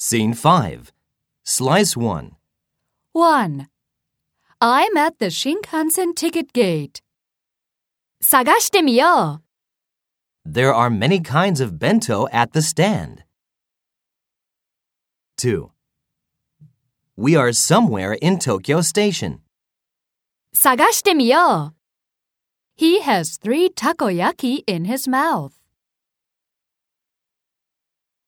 [0.00, 0.92] Scene 5.
[1.44, 2.36] Slice 1.
[3.14, 3.68] 1.
[4.60, 7.02] I'm at the Shinkansen ticket gate.
[8.22, 9.42] 探してみよ
[10.46, 10.48] う.
[10.48, 13.24] There are many kinds of bento at the stand.
[15.36, 15.68] 2.
[17.16, 19.38] We are somewhere in Tokyo Station.
[20.52, 20.56] う。
[20.56, 21.74] 探してみよう。
[22.80, 25.57] He has three takoyaki in his mouth.